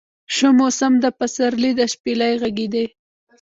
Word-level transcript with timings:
شو 0.35 0.47
موسم 0.59 0.93
د 1.03 1.05
پسرلي 1.19 1.71
د 1.79 1.81
شپیلۍ 1.93 2.33
غږدی 2.41 2.85